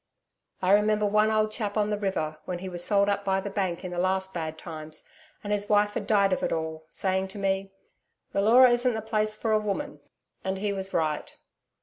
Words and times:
I 0.63 0.71
remember 0.71 1.05
one 1.05 1.29
old 1.29 1.51
chap 1.51 1.77
on 1.77 1.91
the 1.91 1.97
river, 1.99 2.39
when 2.45 2.57
he 2.57 2.67
was 2.69 2.83
sold 2.83 3.07
up 3.07 3.23
by 3.23 3.39
the 3.39 3.51
Bank 3.51 3.85
in 3.85 3.91
the 3.91 3.99
last 3.99 4.33
bad 4.33 4.57
times, 4.57 5.07
and 5.43 5.53
his 5.53 5.69
wife 5.69 5.93
had 5.93 6.07
died 6.07 6.33
of 6.33 6.41
it 6.41 6.51
all, 6.51 6.87
saying 6.89 7.27
to 7.27 7.37
me, 7.37 7.71
'The 8.33 8.41
Leura 8.41 8.71
isn't 8.71 8.95
the 8.95 9.01
place 9.03 9.35
for 9.35 9.51
a 9.51 9.59
woman.' 9.59 9.99
And 10.43 10.57
he 10.57 10.73
was 10.73 10.91
right. 10.91 11.35